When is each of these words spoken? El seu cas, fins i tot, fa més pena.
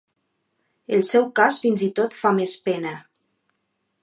El 0.97 1.03
seu 1.11 1.29
cas, 1.41 1.59
fins 1.67 1.85
i 1.89 1.93
tot, 2.01 2.19
fa 2.23 2.35
més 2.41 2.57
pena. 2.71 2.99